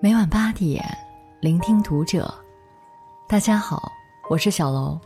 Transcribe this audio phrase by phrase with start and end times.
[0.00, 0.80] 每晚八点，
[1.40, 2.32] 聆听读者。
[3.26, 3.90] 大家好，
[4.30, 4.96] 我是小楼。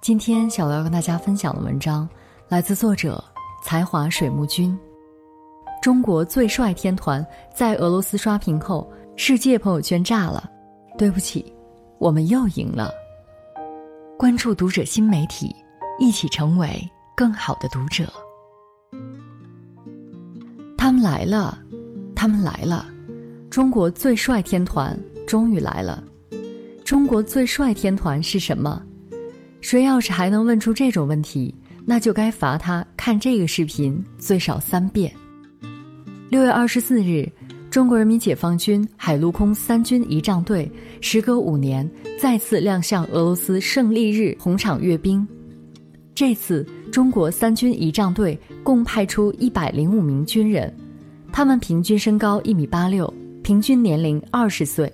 [0.00, 2.08] 今天小楼要跟大家分享的文章
[2.48, 3.22] 来自作者
[3.62, 4.76] 才华水木君。
[5.80, 7.24] 中国最帅天团
[7.54, 10.50] 在俄罗斯刷屏后，世界朋友圈炸了。
[10.98, 11.54] 对不起，
[12.00, 12.90] 我们又赢了。
[14.18, 15.54] 关注读者新媒体，
[16.00, 18.12] 一起成为更好的读者。
[20.76, 21.56] 他们来了，
[22.12, 22.86] 他们来了。
[23.52, 26.02] 中国最帅天团终于来了！
[26.86, 28.82] 中国最帅天团是什么？
[29.60, 31.54] 谁要是还能问出这种问题，
[31.84, 35.12] 那就该罚他看这个视频最少三遍。
[36.30, 37.30] 六月二十四日，
[37.70, 41.86] 中国人民解放军海陆空三军仪仗队时隔五年
[42.18, 45.28] 再次亮相俄罗斯胜利日红场阅兵。
[46.14, 50.74] 这次，中国三军仪仗队共派出一百零五名军人，
[51.30, 53.12] 他们平均身高一米八六。
[53.42, 54.90] 平均年龄二十岁，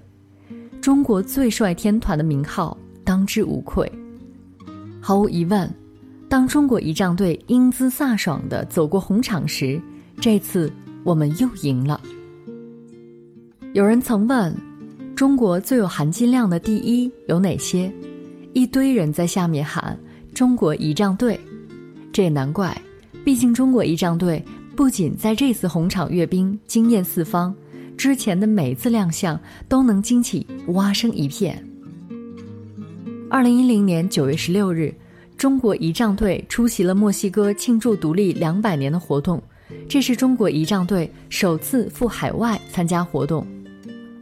[0.81, 3.91] 中国最帅天团的名号当之无愧。
[5.01, 5.71] 毫无疑问，
[6.31, 9.79] 当中国仪仗队英姿飒爽地走过红场时，
[10.19, 10.73] 这次
[11.05, 12.01] 我们又赢了。
[13.75, 14.55] 有人曾问：
[15.15, 17.93] 中国最有含金量的第一有哪些？
[18.55, 19.97] 一堆人在下面喊
[20.33, 21.39] ：“中国仪仗队。”
[22.11, 22.77] 这也难怪，
[23.27, 24.43] 毕竟中国仪仗队
[24.75, 27.55] 不仅在这次红场阅兵惊艳四方。
[27.99, 31.61] 之前的每次亮相都能惊起蛙声一片。
[33.29, 34.95] 二零一零年九月十六日，
[35.37, 39.43] 中国仪仗队出席了墨西哥庆祝独立两百年的活动，
[39.89, 43.45] 这是中国仪仗队首次赴海外参加活动。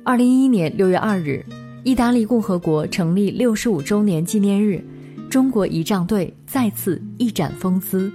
[0.03, 1.45] 二零一一年六月二日，
[1.85, 4.83] 意大利共和国成立六十五周年纪念日，
[5.29, 8.11] 中国仪仗队再次一展风姿。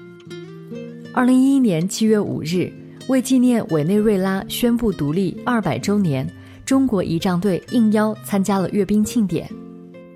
[1.14, 2.73] 二零一一年七月五日。
[3.12, 6.26] 为纪念委内瑞拉宣布独立二百周年，
[6.64, 9.50] 中国仪仗队应邀参加了阅兵庆典。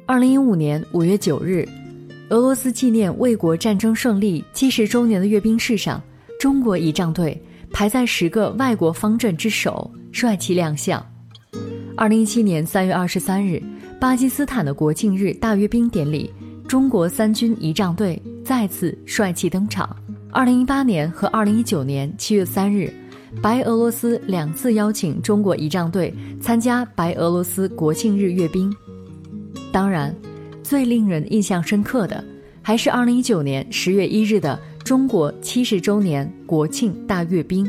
[0.06, 1.68] 二零一五年五月九日，
[2.30, 6.02] 俄罗斯纪念卫国战争胜利七十周年的阅兵式上，
[6.40, 7.38] 中国仪仗队
[7.70, 11.06] 排在十个外国方阵之首，帅气亮相。
[11.98, 13.62] 二零一七年三月二十三日，
[14.00, 16.32] 巴基斯坦的国庆日大阅兵典礼，
[16.66, 19.94] 中国三军仪仗队再次帅气登场。
[20.36, 22.94] 二零一八年和二零一九年七月三日，
[23.42, 28.70] 白俄罗斯两次邀请中国仪仗队参加白俄罗斯国庆日阅兵。
[29.72, 30.14] 当然，
[30.62, 32.22] 最令人印象深刻的
[32.62, 37.66] 还是二零一九年十月一日的中国七十周年国庆大阅兵。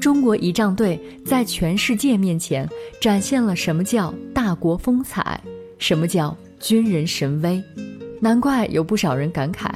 [0.00, 2.68] 中国仪仗队在全世界面前
[3.00, 5.40] 展现了什么叫大国风采，
[5.78, 7.62] 什么叫军人神威，
[8.20, 9.70] 难怪有不少人感慨。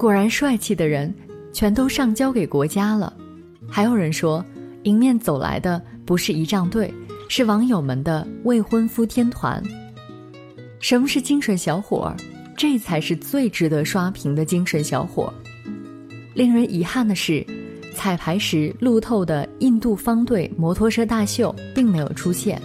[0.00, 1.14] 果然帅气的人，
[1.52, 3.12] 全都上交给国家了。
[3.68, 4.42] 还有人说，
[4.84, 6.90] 迎面走来的不是仪仗队，
[7.28, 9.62] 是网友们的未婚夫天团。
[10.78, 12.16] 什么是精神小伙？
[12.56, 15.30] 这才是最值得刷屏的精神小伙。
[16.32, 17.46] 令人遗憾的是，
[17.94, 22.58] 彩排时路透的印度方队摩托车大秀并没有出现。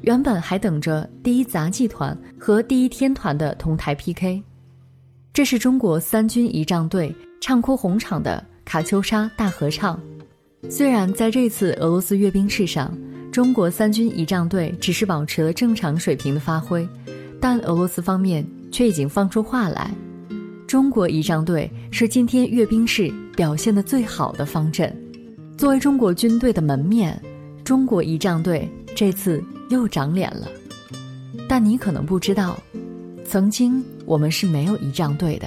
[0.00, 4.42] 原本还等着第一杂技团和第一天团的同台 PK。
[5.38, 9.96] 这是中国三军仪仗队唱哭红场的卡秋莎大合唱。
[10.68, 12.92] 虽然在这次俄罗斯阅兵式上，
[13.30, 16.84] 中国三军仪仗队只是保持了正常水平的发挥，
[17.40, 19.94] 但俄罗斯方面却已经放出话来：
[20.66, 24.92] 中国仪仗队是今天阅兵式表现的最好的方阵。
[25.56, 27.16] 作为中国军队的门面，
[27.62, 30.48] 中国仪仗队这次又长脸了。
[31.48, 32.60] 但你可能不知道。
[33.28, 35.46] 曾经我们是没有仪仗队的。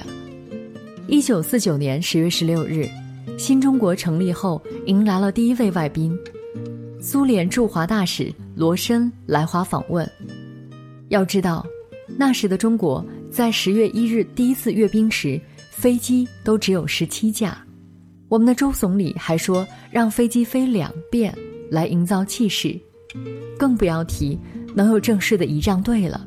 [1.08, 2.88] 一九四九年十月十六日，
[3.36, 6.16] 新中国成立后，迎来了第一位外宾，
[7.00, 10.08] 苏联驻华大使罗申来华访问。
[11.08, 11.66] 要知道，
[12.16, 15.40] 那时的中国在十月一日第一次阅兵时，
[15.72, 17.58] 飞机都只有十七架。
[18.28, 21.36] 我们的周总理还说让飞机飞两遍
[21.68, 22.78] 来营造气势，
[23.58, 24.38] 更不要提
[24.72, 26.24] 能有正式的仪仗队了。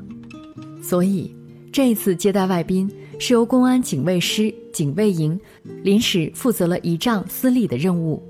[0.82, 1.34] 所以。
[1.76, 2.90] 这一次接待外宾
[3.20, 5.38] 是由公安警卫师警卫营
[5.84, 8.24] 临时负责了仪仗司礼的任务。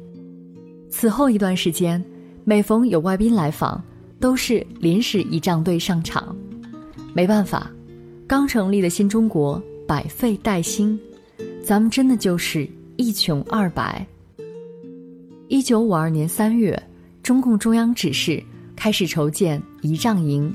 [0.89, 2.03] 此后一段时间，
[2.43, 3.79] 每逢有外宾来访，
[4.19, 6.35] 都是临时仪仗队上场。
[7.13, 7.69] 没办法，
[8.25, 10.99] 刚成立的新中国百废待兴，
[11.63, 14.03] 咱们真的就是一穷二白。
[15.49, 16.81] 一九五二年三月，
[17.21, 18.41] 中共中央指示
[18.75, 20.51] 开始筹建仪仗营，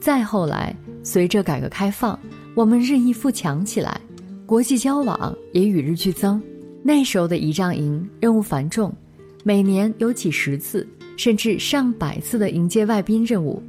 [0.00, 0.74] 再后来。
[1.08, 2.20] 随着改革开放，
[2.54, 3.98] 我们日益富强起来，
[4.44, 6.38] 国际交往也与日俱增。
[6.82, 8.94] 那时候的仪仗营任务繁重，
[9.42, 13.62] 每年有几十次，甚至上百次的迎接外宾任务。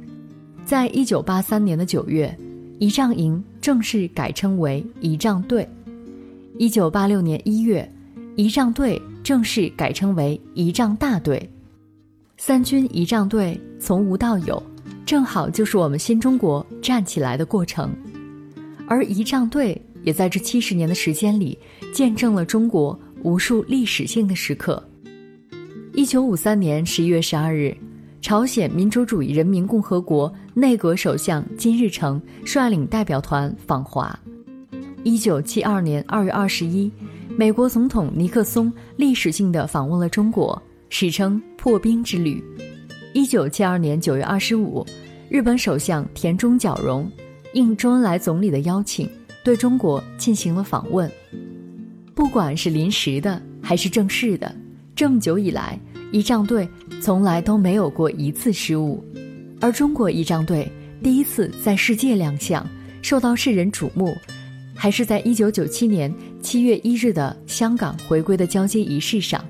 [0.66, 2.38] 在一九八三年的九月，
[2.78, 5.64] 仪仗营正式改称为仪仗队；
[6.58, 7.90] 一九八六年一月，
[8.36, 11.48] 仪仗队正式改称为仪仗大队。
[12.36, 14.62] 三军仪仗队从无到有，
[15.04, 17.90] 正好就是我们新中国站起来的过程。
[18.86, 21.58] 而仪仗队也在这七十年的时间里，
[21.92, 24.82] 见证了中国无数历史性的时刻。
[25.92, 27.76] 一九五三年十一月十二日，
[28.20, 34.16] 朝鲜民主主义人民共和国内阁首相金日成率领代表团访华。
[35.02, 36.90] 一九七二年二月二十一，
[37.36, 42.42] 美国总统尼克松历史性的访问了中国，史称破冰之旅。
[43.12, 44.86] 一九七二年九月二十五，
[45.28, 47.10] 日本首相田中角荣。
[47.54, 49.10] 应周恩来总理的邀请，
[49.42, 51.10] 对中国进行了访问。
[52.14, 54.54] 不管是临时的还是正式的，
[54.94, 55.76] 这么久以来，
[56.12, 56.68] 仪仗队
[57.02, 59.04] 从来都没有过一次失误。
[59.60, 60.70] 而中国仪仗队
[61.02, 62.64] 第一次在世界亮相，
[63.02, 64.16] 受到世人瞩目，
[64.72, 69.44] 还是在1997年7月1日的香港回归的交接仪式上。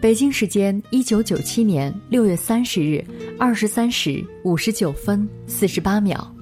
[0.00, 3.04] 北京时间1997年6月30日
[3.40, 6.34] 23时59分48秒。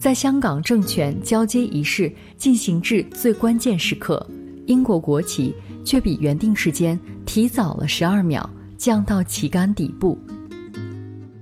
[0.00, 4.28] 在香港政权交接仪式进行至最关键时刻，
[4.66, 10.18] 英国国旗却比原定时间提早了十二秒降到旗杆底部。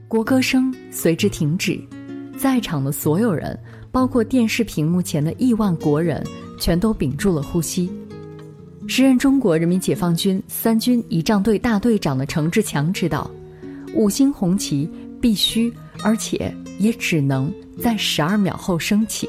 [0.09, 1.81] 国歌声随之停止，
[2.39, 3.59] 在场的所有人，
[3.91, 6.23] 包括电视屏幕前的亿万国人，
[6.59, 7.91] 全都屏住了呼吸。
[8.91, 13.31] 时任中国人民解放军三军仪仗队大队长的程志强知道，
[13.95, 14.91] 五星红旗
[15.21, 15.73] 必须，
[16.03, 17.55] 而且也只能。
[17.79, 19.29] 在十二秒后升起，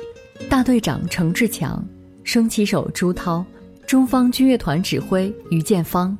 [0.50, 1.88] 大队长程志强、
[2.24, 3.46] 升旗手朱涛、
[3.86, 6.18] 中方军乐团指挥于建芳，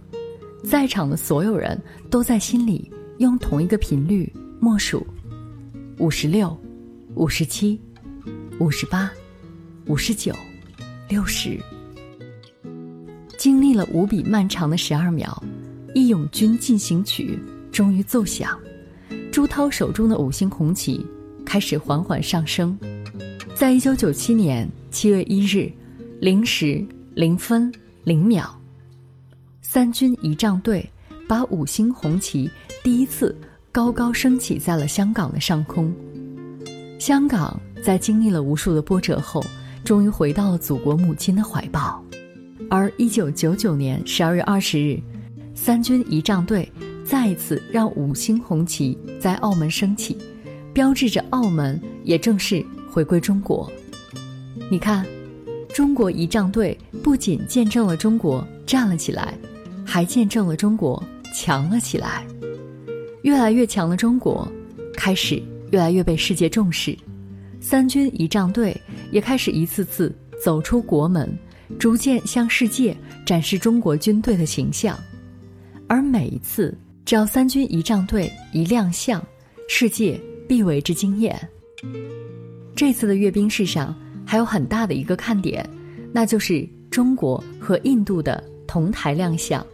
[0.64, 1.76] 在场的所有人
[2.12, 5.04] 都在心里用同一个频率默数：
[5.98, 6.56] 五十六、
[7.16, 7.82] 五十七、
[8.60, 9.12] 五十八、
[9.88, 10.32] 五十九、
[11.10, 11.60] 六十。
[13.42, 15.44] 经历了无比漫长的十二秒，
[15.96, 17.40] 《义勇军进行曲》
[17.72, 18.56] 终于奏响，
[19.32, 21.04] 朱涛手中的五星红旗。
[21.44, 22.78] 开始缓缓上升，
[23.56, 25.72] 在一九九七年七月一日
[26.20, 26.86] 零时
[27.16, 27.74] 零分
[28.04, 28.46] 零秒，
[29.64, 30.88] 三军仪仗队
[31.28, 32.48] 把五星红旗
[32.84, 33.36] 第一次
[33.72, 35.92] 高高升起在了香港的上空。
[37.00, 39.44] 香港在经历了无数的波折后，
[39.84, 42.06] 终于回到了祖国母亲的怀抱。
[42.70, 45.00] 而一九九九年十二月二十日，
[45.54, 46.70] 三军仪仗队
[47.04, 50.18] 再一次让五星红旗在澳门升起。
[50.74, 53.70] 标志着澳门也正式回归中国。
[54.70, 55.06] 你看，
[55.74, 59.38] 中国仪仗队不仅见证了中国站了起来，
[59.86, 61.04] 还见证了中国
[61.34, 62.26] 强了起来。
[63.24, 64.50] 越来越强的中国，
[64.94, 66.98] 开始越来越被世界重视。
[67.60, 68.76] 三军仪仗队
[69.12, 71.38] 也开始一次次走出国门，
[71.80, 72.96] 逐渐向世界
[73.26, 74.98] 展示中国军队的形象。
[75.88, 79.24] 而每一次，只要三军仪仗队一亮相，
[79.68, 80.20] 世界。
[80.48, 81.34] 必为之惊艳。
[82.76, 85.66] 这次的阅兵式上还有很大的一个看点，
[86.12, 89.66] 那就是中国和印度的同台亮相。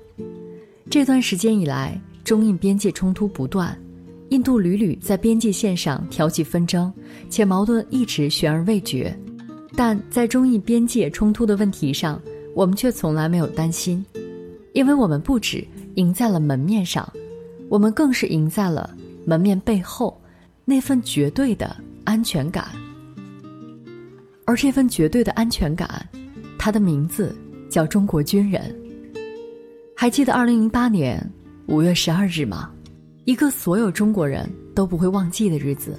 [0.87, 3.75] 这段时间以来，中印边界冲突不断，
[4.29, 6.93] 印度屡屡在边界线上挑起纷争，
[7.27, 9.17] 且矛盾一直悬而未决。
[9.77, 12.19] 但在中印边界冲突的问题上，
[12.55, 14.03] 我们却从来没有担心，
[14.73, 15.63] 因为我们不止
[15.95, 17.07] 赢在了门面上，
[17.69, 18.89] 我们更是赢在了
[19.23, 20.19] 门面背后。
[20.65, 22.67] 那份绝对的安全感，
[24.45, 26.05] 而这份绝对的安全感，
[26.57, 27.33] 它的名字
[27.69, 28.75] 叫中国军人。
[29.95, 31.23] 还记得二零零八年
[31.67, 32.69] 五月十二日吗？
[33.25, 35.97] 一个所有中国人都不会忘记的日子。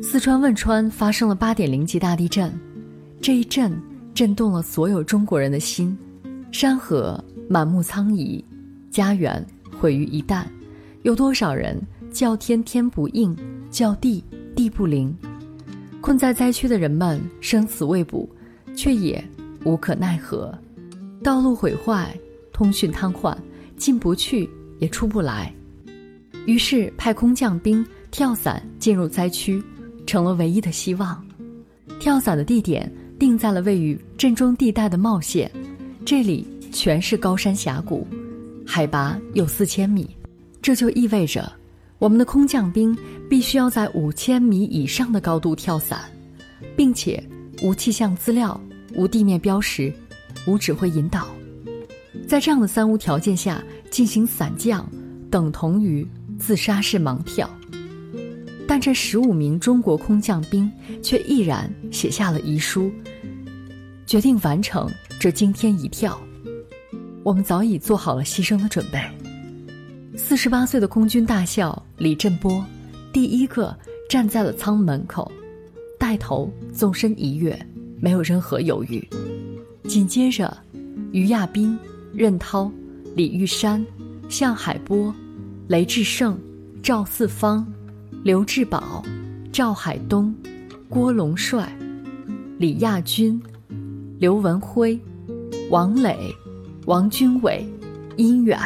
[0.00, 2.50] 四川汶川发生了八点零级大地震，
[3.20, 3.72] 这一震
[4.14, 5.96] 震动了所有中国人的心，
[6.52, 8.42] 山河满目苍夷，
[8.90, 9.44] 家园
[9.78, 10.44] 毁于一旦，
[11.02, 13.36] 有多少人叫天天不应？
[13.70, 14.24] 叫地
[14.56, 15.14] 地不灵，
[16.00, 18.26] 困在灾区的人们生死未卜，
[18.74, 19.22] 却也
[19.62, 20.56] 无可奈何。
[21.22, 22.18] 道路毁坏，
[22.50, 23.36] 通讯瘫痪，
[23.76, 24.48] 进不去
[24.78, 25.52] 也出不来。
[26.46, 29.62] 于是派空降兵跳伞进入灾区，
[30.06, 31.22] 成了唯一的希望。
[32.00, 35.50] 跳伞的地点定在了位于震中地带的茂县，
[36.06, 38.06] 这里全是高山峡谷，
[38.64, 40.08] 海拔有四千米，
[40.62, 41.52] 这就意味着。
[41.98, 42.96] 我们的空降兵
[43.28, 46.02] 必须要在五千米以上的高度跳伞，
[46.76, 47.20] 并且
[47.60, 48.58] 无气象资料、
[48.94, 49.92] 无地面标识、
[50.46, 51.26] 无指挥引导，
[52.28, 53.60] 在这样的三无条件下
[53.90, 54.88] 进行伞降，
[55.28, 56.06] 等同于
[56.38, 57.50] 自杀式盲跳。
[58.68, 60.70] 但这十五名中国空降兵
[61.02, 62.92] 却毅然写下了遗书，
[64.06, 66.20] 决定完成这惊天一跳。
[67.24, 69.00] 我们早已做好了牺牲的准备。
[70.18, 72.62] 四十八岁的空军大校李振波，
[73.10, 73.74] 第一个
[74.06, 75.32] 站在了舱门口，
[75.98, 77.58] 带头纵身一跃，
[77.98, 79.02] 没有任何犹豫。
[79.84, 80.54] 紧接着，
[81.10, 81.76] 于亚斌、
[82.12, 82.70] 任涛、
[83.16, 83.84] 李玉山、
[84.28, 85.14] 向海波、
[85.68, 86.38] 雷志胜、
[86.82, 87.66] 赵四方。
[88.28, 89.02] 刘志宝、
[89.50, 90.34] 赵海东、
[90.86, 91.74] 郭龙帅、
[92.58, 93.42] 李亚军、
[94.18, 95.00] 刘文辉、
[95.70, 96.14] 王磊、
[96.84, 97.66] 王军伟、
[98.18, 98.60] 殷远，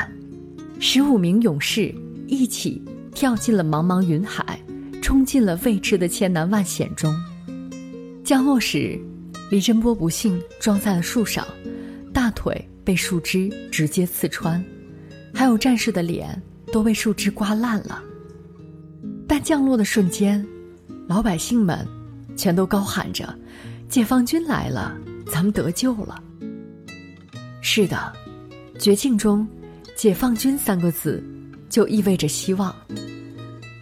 [0.81, 1.95] 十五名勇士
[2.27, 2.83] 一起
[3.15, 4.61] 跳进了茫茫云海，
[5.01, 7.15] 冲进了未知的千难万险中。
[8.25, 8.99] 降落时，
[9.49, 11.47] 李振波不幸撞在了树上，
[12.13, 14.61] 大腿被树枝直接刺穿，
[15.33, 16.43] 还有战士的脸
[16.73, 18.03] 都被树枝刮烂了。
[19.27, 20.45] 但降落的瞬间，
[21.09, 21.87] 老百姓们
[22.37, 23.35] 全都高喊着
[23.89, 24.97] ：“解放军来了，
[25.31, 26.23] 咱们得救了。”
[27.63, 28.13] 是的，
[28.79, 29.47] 绝境中
[29.97, 31.23] ，“解放军”三个字
[31.71, 32.75] 就意味着希望。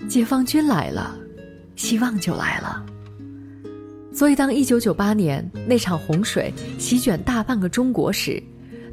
[0.09, 1.17] 解放军来了，
[1.77, 2.85] 希望就来了。
[4.13, 8.43] 所以，当一九九八年那场洪水席卷大半个中国时，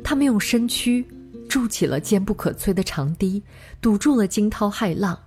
[0.03, 1.05] 他们用身躯
[1.49, 3.41] 筑起了坚不可摧的长堤，
[3.81, 5.17] 堵住了惊涛骇浪。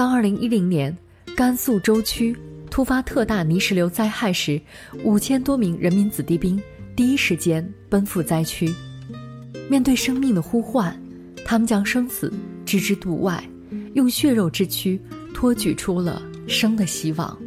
[0.00, 0.96] 当二零一零年
[1.36, 2.34] 甘肃舟曲
[2.70, 4.58] 突发特大泥石流灾害时，
[5.04, 6.58] 五千多名人民子弟兵
[6.96, 8.74] 第一时间奔赴灾区，
[9.68, 10.98] 面对生命的呼唤，
[11.44, 12.32] 他们将生死
[12.64, 13.44] 置之度外，
[13.92, 14.98] 用血肉之躯
[15.34, 17.38] 托举出了生的希望。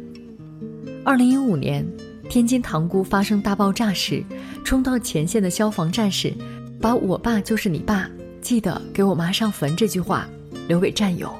[1.04, 1.84] 二零一五年
[2.30, 4.22] 天津塘沽发生大爆炸时，
[4.64, 6.32] 冲到前线的消防战士，
[6.80, 8.08] 把我爸就是你爸，
[8.40, 10.28] 记得给我妈上坟这句话
[10.68, 11.34] 留给战友。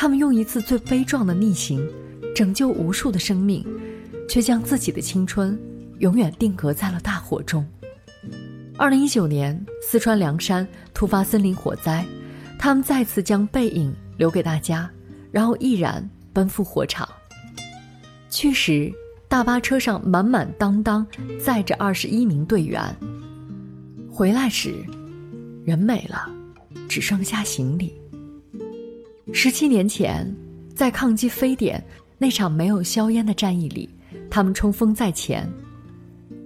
[0.00, 1.86] 他们用一次最悲壮的逆行，
[2.34, 3.62] 拯救无数的生命，
[4.26, 5.60] 却将自己的青春
[5.98, 7.62] 永远定格在了大火中。
[8.78, 12.02] 二零一九年，四川凉山突发森林火灾，
[12.58, 14.90] 他们再次将背影留给大家，
[15.30, 17.06] 然后毅然奔赴火场。
[18.30, 18.90] 去时，
[19.28, 21.06] 大巴车上满满当当
[21.38, 22.82] 载着二十一名队员；
[24.10, 24.72] 回来时，
[25.62, 26.26] 人没了，
[26.88, 27.99] 只剩下行李。
[29.32, 30.26] 十七年前，
[30.74, 31.82] 在抗击非典
[32.18, 33.88] 那场没有硝烟的战役里，
[34.28, 35.44] 他们冲锋在前；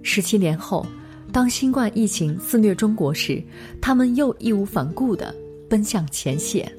[0.03, 0.85] 十七年后，
[1.31, 3.43] 当新冠疫情肆虐中国时，
[3.81, 5.33] 他们又义无反顾地
[5.67, 6.71] 奔向前线。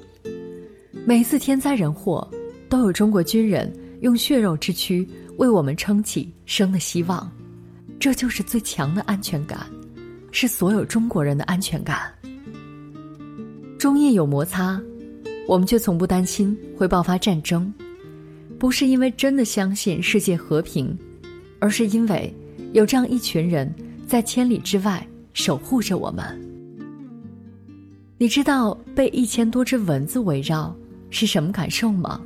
[1.04, 2.26] 每次天灾人祸，
[2.68, 3.70] 都有中国军人
[4.00, 5.06] 用血肉之躯
[5.38, 7.30] 为我们撑起生的希望。
[7.98, 9.66] 这就是最强的安全感，
[10.30, 11.98] 是所有中国人的安全感。
[13.76, 14.80] 中印有摩擦。
[15.46, 17.72] 我们却从不担心会爆发战争，
[18.58, 20.96] 不是因为真的相信世界和平，
[21.60, 22.34] 而是因为
[22.72, 23.72] 有这样一群人
[24.08, 26.24] 在千里之外守护着我们。
[28.18, 30.74] 你知道被一千多只蚊子围绕
[31.10, 32.20] 是什么感受吗？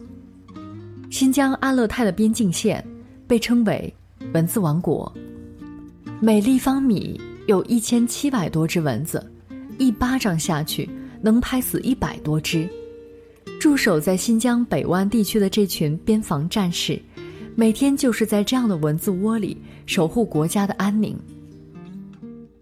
[1.10, 2.82] 新疆阿勒泰的边境线
[3.26, 3.92] 被称为
[4.32, 5.12] “蚊子王国”，
[6.22, 9.30] 每立方米有一千七百多只蚊子，
[9.78, 10.88] 一巴掌下去
[11.20, 12.68] 能拍死一百多只。
[13.60, 16.98] 驻守在新疆北湾地区的这群边防战士，
[17.54, 21.14] 每天就是在这样的蚊子窝里守护国家的安宁。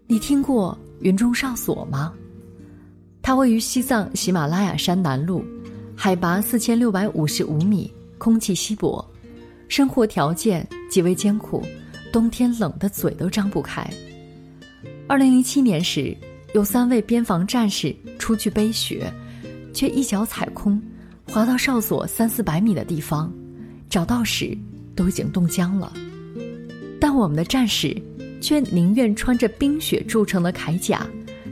[0.07, 2.13] 你听过云中哨所吗？
[3.21, 5.41] 它位于西藏喜马拉雅山南麓，
[5.95, 9.09] 海拔四千六百五十五米，空气稀薄，
[9.69, 11.63] 生活条件极为艰苦，
[12.11, 13.89] 冬天冷得嘴都张不开。
[15.07, 16.13] 二零零七年时，
[16.53, 19.09] 有三位边防战士出去背雪。
[19.71, 20.81] 却一脚踩空，
[21.31, 23.31] 滑到哨所三四百米的地方，
[23.87, 24.57] 找到时
[24.95, 25.93] 都已经冻僵了。
[26.99, 27.95] 但我们的战士
[28.41, 31.05] 却宁愿穿着冰雪铸成的铠甲，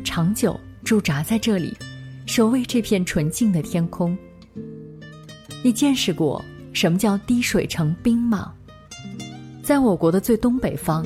[0.04, 1.78] 长久驻扎在这里，
[2.26, 4.18] 守卫这片纯净的天空。
[5.64, 6.44] 你见识过
[6.74, 8.52] 什么叫滴水成冰吗？
[9.62, 11.06] 在我国的最东北方，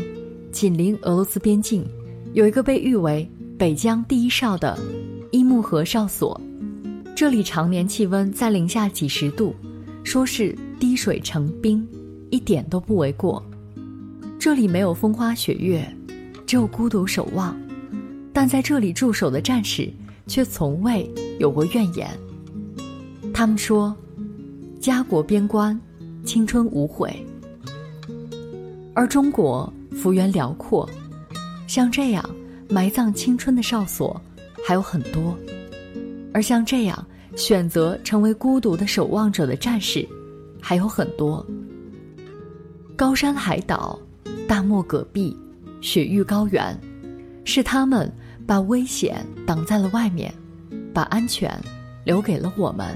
[0.51, 1.85] 紧邻俄罗斯边境，
[2.33, 4.79] 有一个被誉为北疆第一哨的
[5.31, 6.39] 伊木河哨所。
[7.21, 9.55] 这里常年气温在零下几十度，
[10.03, 11.87] 说是滴水成冰，
[12.31, 13.45] 一点都不为过。
[14.39, 15.87] 这里没有风花雪月，
[16.47, 17.55] 只有孤独守望。
[18.33, 19.87] 但在这里驻守的战士
[20.25, 21.07] 却从未
[21.39, 22.09] 有过怨言。
[23.31, 23.95] 他们说
[24.81, 25.79] ：“家国边关，
[26.25, 27.23] 青春无悔。”
[28.95, 30.89] 而中国幅员辽阔，
[31.67, 32.29] 像这样
[32.67, 34.19] 埋葬青春的哨所
[34.65, 35.37] 还有很多。
[36.33, 40.07] 而像这样选择成为孤独的守望者的战士，
[40.61, 41.45] 还有很多。
[42.95, 43.99] 高山海岛、
[44.47, 45.35] 大漠戈壁、
[45.81, 46.77] 雪域高原，
[47.45, 48.11] 是他们
[48.45, 50.31] 把危险挡在了外面，
[50.93, 51.51] 把安全
[52.03, 52.95] 留给了我们。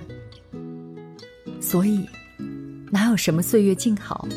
[1.59, 2.05] 所以，
[2.91, 4.27] 哪有什么岁月静好，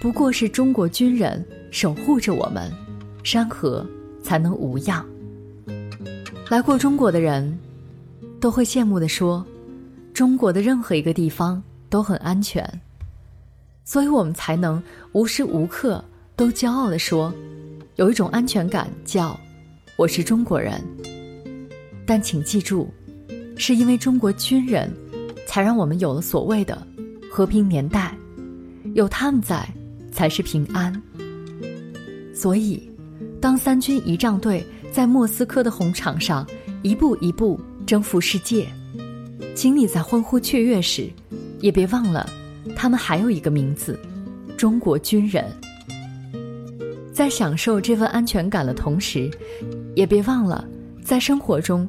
[0.00, 2.70] 不过是中国军人守护着我们，
[3.24, 3.84] 山河
[4.22, 5.04] 才能无恙。
[6.48, 7.58] 来过中国的人，
[8.42, 9.46] 都会羡慕地说
[10.12, 12.68] ：“中国的任何一个地方都很安全。”
[13.86, 14.82] 所以我们才能
[15.12, 17.32] 无时无刻都骄傲地说，
[17.94, 19.38] 有一种安全感，叫
[19.94, 20.82] “我是中国人”。
[22.04, 22.88] 但请记住，
[23.56, 24.92] 是因为中国军人，
[25.46, 26.84] 才让我们有了所谓的
[27.30, 28.12] 和平年代，
[28.94, 29.64] 有他们在，
[30.10, 31.00] 才是平安。
[32.34, 32.90] 所以，
[33.40, 34.66] 当三军仪仗队。
[34.92, 36.46] 在莫斯科的红场上，
[36.82, 38.66] 一步一步征服世界，
[39.54, 41.10] 请你在欢呼雀跃时，
[41.60, 42.28] 也别忘了，
[42.76, 43.98] 他们还有一个名字——
[44.56, 45.44] 中国军人。
[47.12, 49.30] 在享受这份安全感的同时，
[49.94, 50.64] 也别忘了，
[51.04, 51.86] 在生活中，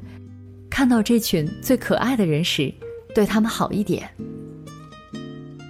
[0.69, 2.73] 看到这群最可爱的人时，
[3.15, 4.09] 对他们好一点。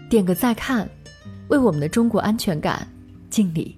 [0.09, 0.89] 点个再看，
[1.49, 2.87] 为我们的中国安全感
[3.29, 3.77] 敬礼。